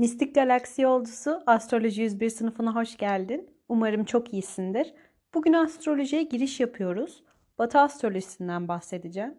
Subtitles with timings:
[0.00, 3.50] Mistik Galaksi Yolcusu Astroloji 101 sınıfına hoş geldin.
[3.68, 4.94] Umarım çok iyisindir.
[5.34, 7.24] Bugün astrolojiye giriş yapıyoruz.
[7.58, 9.34] Batı astrolojisinden bahsedeceğim.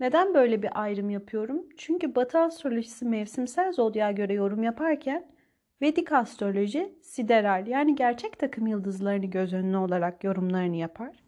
[0.00, 1.66] Neden böyle bir ayrım yapıyorum?
[1.76, 5.26] Çünkü Batı astrolojisi mevsimsel zodya göre yorum yaparken
[5.82, 11.24] Vedik astroloji sideral yani gerçek takım yıldızlarını göz önüne olarak yorumlarını yapar.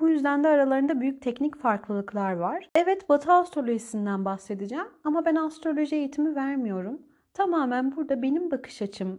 [0.00, 2.68] Bu yüzden de aralarında büyük teknik farklılıklar var.
[2.74, 7.07] Evet Batı astrolojisinden bahsedeceğim ama ben astroloji eğitimi vermiyorum.
[7.38, 9.18] Tamamen burada benim bakış açımı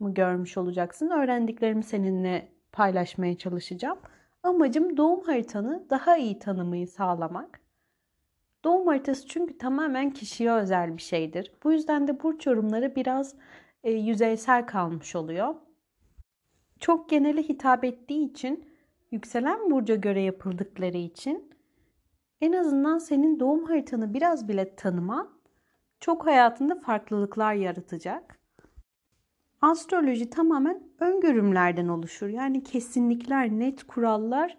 [0.00, 1.10] görmüş olacaksın.
[1.10, 3.98] Öğrendiklerimi seninle paylaşmaya çalışacağım.
[4.42, 7.60] Amacım doğum haritanı daha iyi tanımayı sağlamak.
[8.64, 11.52] Doğum haritası çünkü tamamen kişiye özel bir şeydir.
[11.64, 13.34] Bu yüzden de burç yorumları biraz
[13.84, 15.54] e, yüzeysel kalmış oluyor.
[16.80, 18.68] Çok genele hitap ettiği için,
[19.10, 21.50] yükselen burca göre yapıldıkları için
[22.40, 25.33] en azından senin doğum haritanı biraz bile tanıman
[26.04, 28.38] çok hayatında farklılıklar yaratacak.
[29.60, 32.28] Astroloji tamamen öngörümlerden oluşur.
[32.28, 34.58] Yani kesinlikler, net kurallar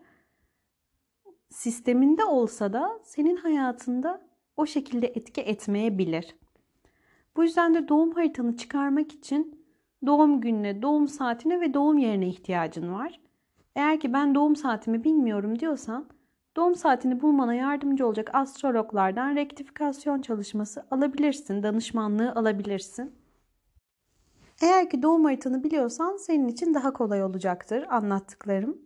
[1.49, 6.35] sisteminde olsa da senin hayatında o şekilde etki etmeyebilir.
[7.35, 9.65] Bu yüzden de doğum haritanı çıkarmak için
[10.05, 13.19] doğum gününe, doğum saatine ve doğum yerine ihtiyacın var.
[13.75, 16.09] Eğer ki ben doğum saatimi bilmiyorum diyorsan
[16.55, 23.15] doğum saatini bulmana yardımcı olacak astrologlardan rektifikasyon çalışması alabilirsin, danışmanlığı alabilirsin.
[24.61, 28.77] Eğer ki doğum haritanı biliyorsan senin için daha kolay olacaktır anlattıklarım.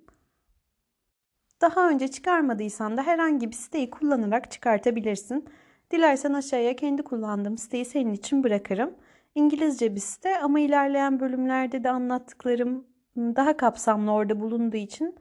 [1.61, 5.45] Daha önce çıkarmadıysan da herhangi bir siteyi kullanarak çıkartabilirsin.
[5.91, 8.93] Dilersen aşağıya kendi kullandığım siteyi senin için bırakırım.
[9.35, 15.15] İngilizce bir site ama ilerleyen bölümlerde de anlattıklarım daha kapsamlı orada bulunduğu için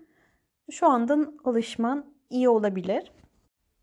[0.71, 3.13] şu andan alışman iyi olabilir.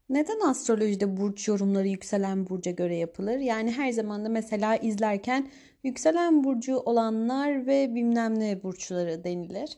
[0.09, 3.37] Neden astrolojide burç yorumları yükselen burca göre yapılır?
[3.37, 5.47] Yani her zaman da mesela izlerken
[5.83, 9.77] yükselen burcu olanlar ve bilmem ne burçları denilir.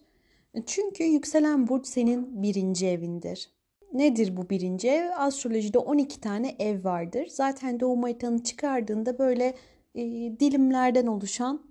[0.65, 3.49] Çünkü yükselen burç senin birinci evindir.
[3.93, 5.09] Nedir bu birinci ev?
[5.17, 7.27] Astrolojide 12 tane ev vardır.
[7.27, 9.55] Zaten doğum haritanı çıkardığında böyle
[9.95, 10.03] e,
[10.39, 11.61] dilimlerden oluşan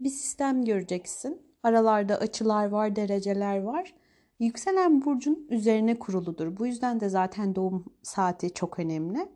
[0.00, 1.42] bir sistem göreceksin.
[1.62, 3.94] Aralarda açılar var, dereceler var.
[4.38, 6.56] Yükselen burcun üzerine kuruludur.
[6.56, 9.28] Bu yüzden de zaten doğum saati çok önemli.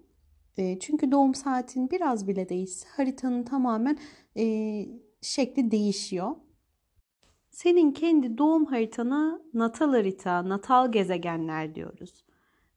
[0.57, 3.99] E, çünkü doğum saatin biraz bile değişse haritanın tamamen
[4.37, 4.45] e,
[5.21, 6.31] şekli değişiyor.
[7.51, 12.25] Senin kendi doğum haritana natal harita, natal gezegenler diyoruz.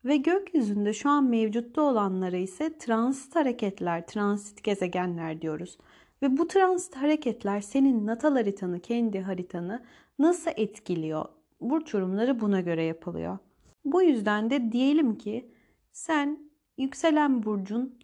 [0.05, 5.77] Ve gökyüzünde şu an mevcutta olanlara ise transit hareketler, transit gezegenler diyoruz.
[6.21, 9.83] Ve bu transit hareketler senin natal haritanı, kendi haritanı
[10.19, 11.25] nasıl etkiliyor?
[11.61, 13.37] Burç yorumları buna göre yapılıyor.
[13.85, 15.51] Bu yüzden de diyelim ki
[15.91, 17.99] sen yükselen burcun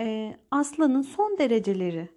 [0.00, 2.08] e, aslanın son dereceleri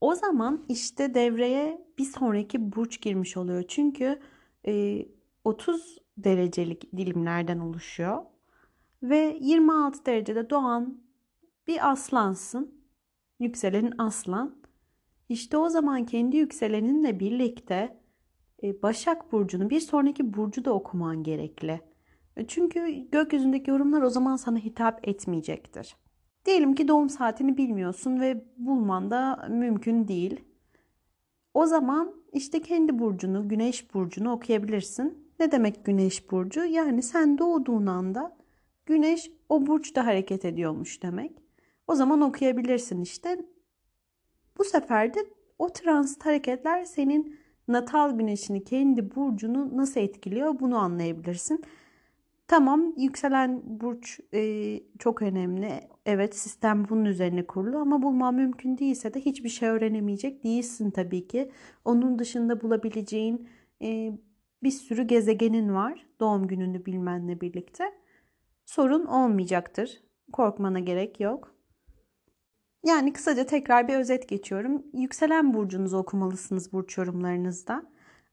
[0.00, 3.64] o zaman işte devreye bir sonraki burç girmiş oluyor.
[3.68, 4.20] Çünkü
[4.66, 5.06] e,
[5.44, 8.22] 30 derecelik dilimlerden oluşuyor.
[9.02, 11.02] Ve 26 derecede doğan
[11.66, 12.80] bir aslansın.
[13.40, 14.60] Yükselenin aslan.
[15.28, 17.99] İşte o zaman kendi yükseleninle birlikte
[18.62, 21.80] Başak Burcu'nu bir sonraki burcu da okuman gerekli.
[22.36, 25.96] E, çünkü gökyüzündeki yorumlar o zaman sana hitap etmeyecektir.
[26.44, 30.40] Diyelim ki doğum saatini bilmiyorsun ve bulman da mümkün değil.
[31.54, 35.30] O zaman işte kendi burcunu, güneş burcunu okuyabilirsin.
[35.40, 36.64] Ne demek güneş burcu?
[36.64, 38.36] Yani sen doğduğun anda
[38.86, 41.32] güneş o burçta hareket ediyormuş demek.
[41.86, 43.44] O zaman okuyabilirsin işte.
[44.58, 45.18] Bu sefer de
[45.58, 47.39] o transit hareketler senin
[47.72, 51.64] natal güneşini, kendi burcunu nasıl etkiliyor bunu anlayabilirsin.
[52.48, 55.80] Tamam yükselen burç e, çok önemli.
[56.06, 61.28] Evet sistem bunun üzerine kurulu ama bulman mümkün değilse de hiçbir şey öğrenemeyecek değilsin tabii
[61.28, 61.50] ki.
[61.84, 63.48] Onun dışında bulabileceğin
[63.82, 64.12] e,
[64.62, 67.84] bir sürü gezegenin var doğum gününü bilmenle birlikte.
[68.66, 70.02] Sorun olmayacaktır.
[70.32, 71.54] Korkmana gerek yok.
[72.84, 74.82] Yani kısaca tekrar bir özet geçiyorum.
[74.92, 77.82] Yükselen burcunuzu okumalısınız burç yorumlarınızda.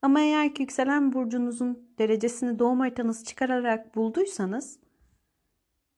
[0.01, 4.79] Ama eğer ki yükselen burcunuzun derecesini doğum haritanızı çıkararak bulduysanız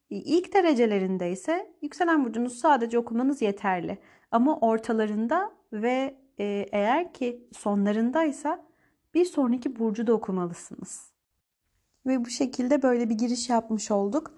[0.09, 3.97] ilk derecelerinde ise yükselen burcunuzu sadece okumanız yeterli.
[4.31, 8.65] Ama ortalarında ve e, eğer ki sonlarındaysa
[9.13, 11.11] bir sonraki burcu da okumalısınız.
[12.05, 14.33] Ve bu şekilde böyle bir giriş yapmış olduk.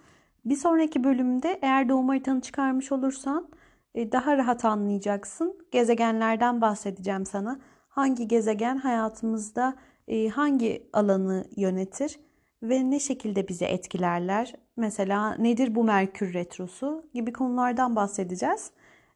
[0.45, 3.49] Bir sonraki bölümde eğer doğum haritanı çıkarmış olursan
[3.95, 5.57] daha rahat anlayacaksın.
[5.71, 7.59] Gezegenlerden bahsedeceğim sana
[7.89, 9.75] hangi gezegen hayatımızda
[10.07, 12.19] e, hangi alanı yönetir
[12.63, 14.53] ve ne şekilde bizi etkilerler?
[14.77, 18.71] Mesela nedir bu Merkür Retrosu gibi konulardan bahsedeceğiz.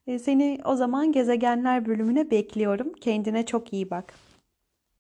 [0.08, 2.94] E, Seni o zaman gezegenler bölümüne bekliyorum.
[2.94, 4.14] Kendine çok iyi bak.